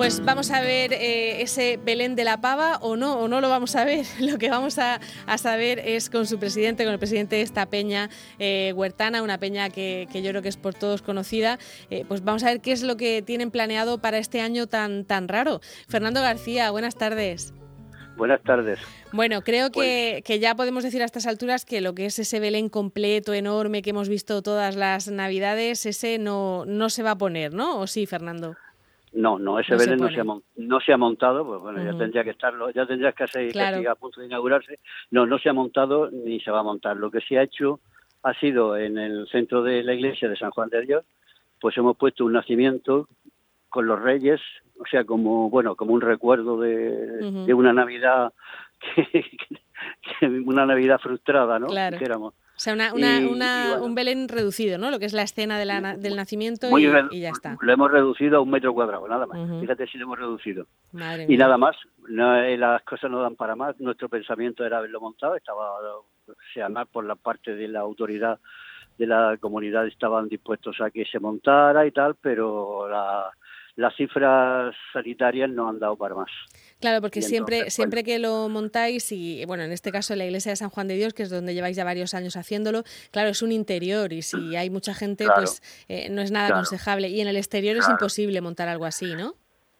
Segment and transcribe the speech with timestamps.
[0.00, 3.50] Pues vamos a ver eh, ese Belén de la Pava o no, o no lo
[3.50, 4.06] vamos a ver.
[4.18, 4.98] Lo que vamos a,
[5.36, 8.08] saber es con su presidente, con el presidente de esta peña
[8.38, 11.58] eh, huertana, una peña que, yo creo que es por todos conocida.
[11.90, 15.04] Eh, pues vamos a ver qué es lo que tienen planeado para este año tan,
[15.04, 15.60] tan raro.
[15.86, 17.52] Fernando García, buenas tardes.
[18.16, 18.78] Buenas tardes.
[19.12, 22.40] Bueno, creo que, que, ya podemos decir a estas alturas que lo que es ese
[22.40, 27.18] Belén completo, enorme, que hemos visto todas las Navidades, ese no, no se va a
[27.18, 27.78] poner, ¿no?
[27.78, 28.56] ¿O sí, Fernando?
[29.12, 32.22] No, no, ese Belén no, se ha, no se ha montado, pues bueno, ya tendría
[32.22, 34.78] que estarlo, ya tendría que ser a punto de inaugurarse.
[35.10, 36.96] No, no se ha montado ni se va a montar.
[36.96, 37.80] Lo que se ha hecho
[38.22, 41.04] ha sido en el centro de la iglesia de San Juan de Dios,
[41.60, 43.08] pues hemos puesto un nacimiento
[43.68, 44.40] con los reyes,
[44.78, 48.32] o sea, como bueno, como un recuerdo de, una Navidad
[48.96, 51.66] que, una Navidad frustrada, ¿no?
[51.66, 52.32] Claro.
[52.60, 54.90] O sea, una, una, un Belén reducido, ¿no?
[54.90, 57.56] Lo que es la escena de la, del nacimiento y, ya está.
[57.58, 59.62] Lo hemos reducido a un metro cuadrado, nada más.
[59.62, 60.66] Fíjate si lo hemos reducido.
[61.26, 61.74] y nada más.
[62.06, 63.80] No, eh, las cosas no dan para más.
[63.80, 65.36] Nuestro pensamiento era haberlo montado.
[65.36, 66.04] Estaba, o
[66.52, 68.38] sea, más por la parte de la autoridad
[68.98, 73.30] de la comunidad estaban dispuestos a que se montara y tal, pero la,
[73.76, 76.30] las cifras sanitarias no han dado para más.
[76.80, 80.50] Claro, porque siempre, siempre que lo montáis, y bueno, en este caso en la iglesia
[80.50, 83.42] de San Juan de Dios, que es donde lleváis ya varios años haciéndolo, claro, es
[83.42, 87.08] un interior y si hay mucha gente, pues eh, no es nada aconsejable.
[87.08, 89.34] Y en el exterior es imposible montar algo así, ¿no?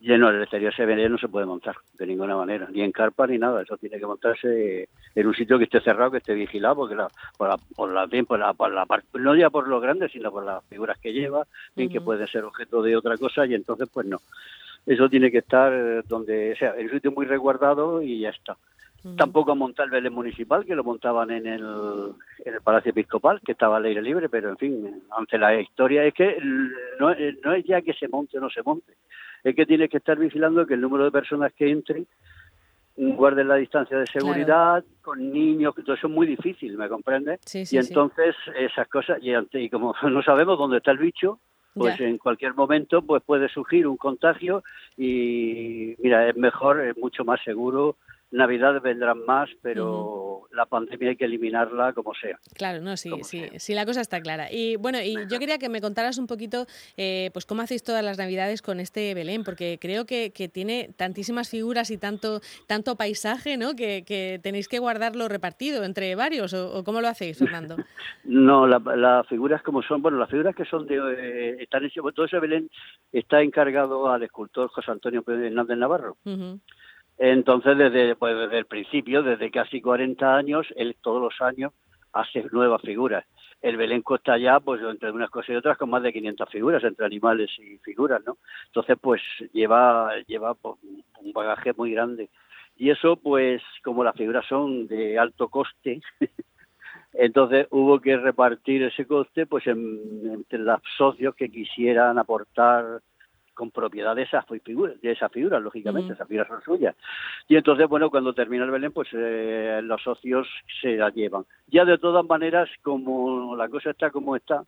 [0.00, 3.38] Lleno, el exterior se no se puede montar de ninguna manera, ni en carpa ni
[3.38, 3.62] nada.
[3.62, 7.08] Eso tiene que montarse en un sitio que esté cerrado, que esté vigilado, porque la,
[7.36, 10.30] por la, por la, bien, por la, por la, no ya por lo grande, sino
[10.30, 13.88] por las figuras que lleva, bien que puede ser objeto de otra cosa, y entonces,
[13.92, 14.18] pues no.
[14.86, 18.56] Eso tiene que estar donde sea, en un sitio muy resguardado y ya está.
[19.16, 21.64] Tampoco montar el Belén municipal, que lo montaban en el,
[22.44, 26.04] en el Palacio Episcopal, que estaba al aire libre, pero en fin, ante la historia
[26.04, 26.38] es que
[26.98, 27.14] no,
[27.44, 28.94] no es ya que se monte o no se monte,
[29.44, 32.04] es que tienes que estar vigilando que el número de personas que entren
[32.96, 37.40] guarden la distancia de seguridad con niños, todo eso es muy difícil, ¿me comprendes?
[37.54, 41.38] y entonces esas cosas, y, como no sabemos dónde está el bicho,
[41.76, 44.64] pues en cualquier momento pues puede surgir un contagio
[44.96, 47.96] y mira, es mejor, es mucho más seguro.
[48.30, 52.38] Navidad vendrán más, pero la pandemia hay que eliminarla como sea.
[52.54, 54.50] Claro, no, sí, sí, sí, la cosa está clara.
[54.50, 58.04] Y bueno, y yo quería que me contaras un poquito, eh, pues cómo hacéis todas
[58.04, 62.96] las Navidades con este Belén, porque creo que, que tiene tantísimas figuras y tanto, tanto
[62.96, 63.74] paisaje, ¿no?
[63.74, 67.76] Que, que tenéis que guardarlo repartido entre varios, ¿o, cómo lo hacéis, Fernando?
[68.24, 72.26] no, las figuras como son, bueno, las figuras que son de, eh, están en, todo
[72.26, 72.70] ese Belén
[73.12, 76.16] está encargado al escultor José Antonio Hernández Navarro.
[77.18, 81.72] Entonces, desde, pues, desde el principio, desde casi 40 años, él todos los años
[82.12, 83.24] hace nuevas figuras.
[83.62, 86.84] El Belenco está ya, pues, entre unas cosas y otras, con más de 500 figuras,
[86.84, 88.36] entre animales y figuras, ¿no?
[88.66, 89.22] Entonces, pues,
[89.52, 90.76] lleva, lleva pues,
[91.22, 92.28] un bagaje muy grande.
[92.76, 96.00] Y eso, pues, como las figuras son de alto coste,
[97.14, 103.00] entonces hubo que repartir ese coste, pues, entre los socios que quisieran aportar
[103.56, 106.94] con propiedad de esas figuras, de esas figuras lógicamente, esas figuras son suyas.
[107.48, 110.46] Y entonces, bueno, cuando termina el Belén, pues eh, los socios
[110.80, 111.44] se las llevan.
[111.66, 114.62] Ya de todas maneras, como la cosa está como está,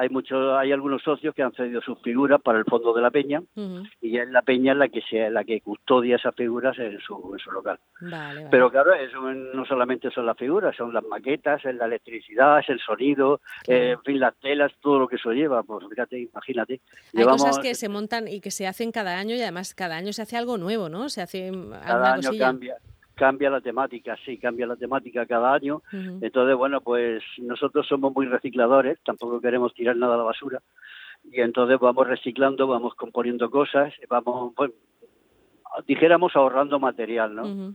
[0.00, 3.10] hay muchos hay algunos socios que han cedido sus figuras para el fondo de la
[3.10, 3.42] peña
[4.00, 7.38] y es la peña la que sea la que custodia esas figuras en su, en
[7.38, 7.78] su local.
[8.50, 12.68] Pero claro eso no solamente son las figuras son las maquetas es la electricidad es
[12.70, 15.62] el sonido eh, en fin las telas todo lo que eso lleva.
[15.62, 16.80] Pues fíjate imagínate.
[17.14, 20.12] Hay cosas que se montan y que se hacen cada año y además cada año
[20.12, 21.52] se hace algo nuevo no se hace
[21.84, 22.76] cada año cambia
[23.20, 25.82] cambia la temática, sí, cambia la temática cada año.
[25.92, 30.62] Entonces, bueno, pues nosotros somos muy recicladores, tampoco queremos tirar nada a la basura.
[31.30, 34.72] Y entonces vamos reciclando, vamos componiendo cosas, vamos, bueno,
[35.86, 37.74] dijéramos ahorrando material, ¿no?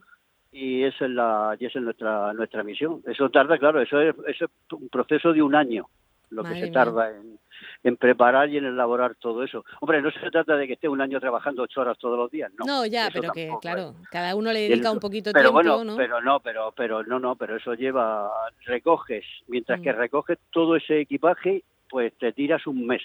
[0.52, 3.04] Y esa es la, y esa es nuestra nuestra misión.
[3.06, 5.86] Eso tarda, claro, eso es, eso es un proceso de un año,
[6.32, 7.38] lo que se tarda en,
[7.86, 9.64] en preparar y en elaborar todo eso.
[9.80, 12.52] Hombre, no se trata de que esté un año trabajando ocho horas todos los días,
[12.58, 12.66] ¿no?
[12.66, 15.96] No, ya, pero que, claro, cada uno le dedica un poquito de tiempo, bueno, ¿no?
[15.96, 18.32] Pero no, pero, pero no, no, pero eso lleva,
[18.66, 19.98] recoges, mientras que mm.
[19.98, 23.04] recoges todo ese equipaje, pues te tiras un mes.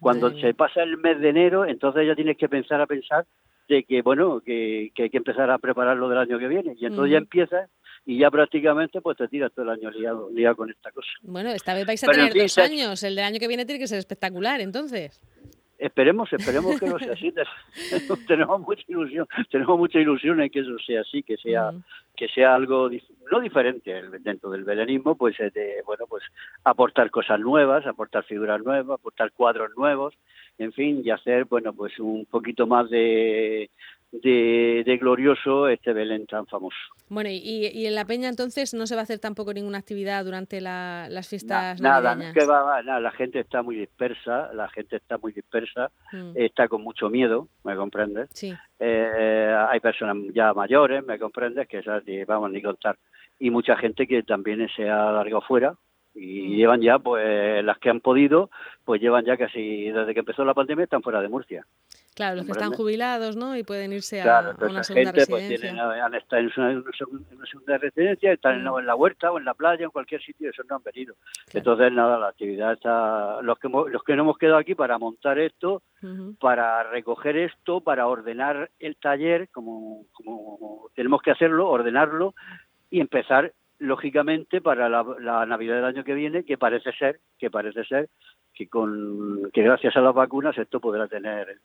[0.00, 3.26] Cuando se pasa el mes de enero, entonces ya tienes que pensar a pensar
[3.68, 6.74] de que, bueno, que, hay que empezar a prepararlo del año que viene.
[6.80, 7.68] Y entonces ya empiezas
[8.06, 11.08] y ya prácticamente pues te tiras todo el año liado, con esta cosa.
[11.22, 13.86] Bueno, esta vez vais a tener dos años, el del año que viene tiene que
[13.86, 15.20] ser espectacular, entonces.
[15.78, 17.32] Esperemos, esperemos que no sea así.
[18.28, 21.72] tenemos mucha ilusión, tenemos mucha ilusión en que eso sea así, que sea,
[22.16, 22.90] que sea algo
[23.30, 26.22] no diferente dentro del belenismo, pues de, bueno, pues
[26.62, 30.14] aportar cosas nuevas, aportar figuras nuevas, aportar cuadros nuevos,
[30.58, 33.70] en fin, y hacer, bueno, pues un poquito más de,
[34.22, 36.76] de, glorioso este Belén tan famoso.
[37.08, 40.60] Bueno, y, en La Peña entonces no se va a hacer tampoco ninguna actividad durante
[40.60, 45.32] las fiestas nada, que va, nada, la gente está muy dispersa, la gente está muy
[45.32, 46.32] dispersa, mm.
[46.34, 48.28] está con mucho miedo, ¿me comprendes?
[48.32, 48.54] Sí.
[48.78, 51.68] Eh, hay personas ya mayores, ¿me comprendes?
[51.68, 52.96] Que esas vamos ni contar.
[53.38, 55.74] Y mucha gente que también se ha largado fuera,
[56.14, 56.56] y mm.
[56.56, 58.50] llevan ya, pues las que han podido,
[58.84, 61.66] pues llevan ya casi, desde que empezó la pandemia, están fuera de Murcia.
[62.14, 63.56] Claro, los que están jubilados, ¿no?
[63.56, 65.84] Y pueden irse a, una segunda gente, pues, residencia.
[65.84, 68.78] Pues, han estado en una, segunda residencia, están mm.
[68.78, 71.16] en, la huerta o en la playa, en cualquier sitio, eso no han venido.
[71.52, 73.42] Entonces, nada, la actividad está...
[73.42, 75.82] Los que, los que no hemos quedado aquí para montar esto,
[76.38, 82.34] para recoger esto, para ordenar el taller, como, como tenemos que hacerlo, ordenarlo
[82.90, 87.50] y empezar lógicamente para la, la, Navidad del año que viene, que parece ser, que
[87.50, 88.08] parece ser
[88.54, 91.58] que con que gracias a las vacunas esto podrá tener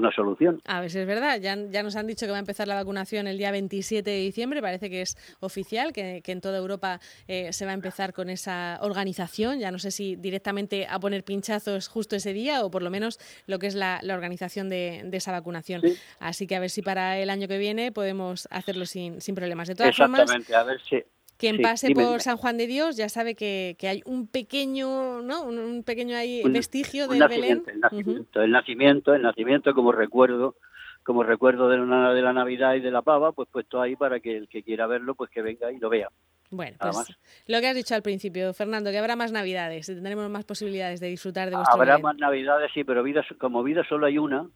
[0.00, 0.60] una solución.
[0.66, 1.40] A ver si es verdad.
[1.40, 4.16] Ya, ya nos han dicho que va a empezar la vacunación el día 27 de
[4.16, 4.60] diciembre.
[4.60, 8.78] Parece que es oficial, que, en toda Europa eh, se va a empezar con esa
[8.82, 9.58] organización.
[9.58, 13.18] Ya no sé si directamente a poner pinchazos justo ese día o por lo menos
[13.46, 15.82] lo que es la, organización de, esa vacunación.
[16.18, 19.68] Así que a ver si para el año que viene podemos hacerlo sin, sin problemas.
[19.68, 21.02] De todas Exactamente, a ver si
[21.40, 25.42] quien pase por San Juan de Dios ya sabe que, que hay un pequeño, ¿no?
[25.42, 27.62] Un, pequeño ahí vestigio de Belén.
[27.66, 30.56] El nacimiento, el nacimiento, el nacimiento como recuerdo,
[31.02, 34.20] como recuerdo de, una, de la Navidad y de la pava, pues puesto ahí para
[34.20, 36.10] que el que quiera verlo, pues que venga y lo vea.
[36.50, 37.16] Bueno, pues
[37.46, 41.06] lo que has dicho al principio, Fernando, que habrá más navidades, tendremos más posibilidades de
[41.06, 44.46] disfrutar de vuestro Habrá más navidades, sí, pero vida, como vida solo hay una,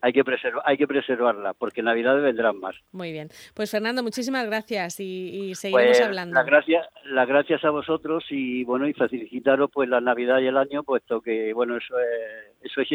[0.00, 2.76] hay, que preservar, hay que preservarla, porque navidades vendrán más.
[2.92, 3.28] Muy bien.
[3.54, 6.34] Pues Fernando, muchísimas gracias y, seguimos pues, hablando.
[6.34, 10.56] Las gracias, las gracias a vosotros y bueno, y felicitaros pues la Navidad y el
[10.56, 12.88] año, puesto que bueno, eso es, eso es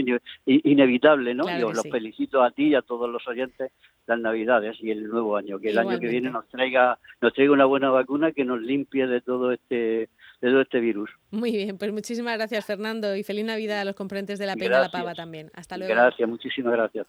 [0.46, 1.46] inevitable, ¿no?
[1.50, 3.72] y os lo felicito a ti y a todos los oyentes
[4.08, 7.52] las Navidades y el nuevo año, que el año que viene nos traiga, nos traiga
[7.52, 10.10] una buena vacuna que nos limpie de todo este
[10.40, 11.10] de todo este virus.
[11.32, 14.80] Muy bien, pues muchísimas gracias Fernando y feliz Navidad a los componentes de la Peña
[14.80, 15.52] La Pava también.
[15.54, 15.94] Hasta luego.
[15.94, 17.08] Gracias, muchísimas gracias.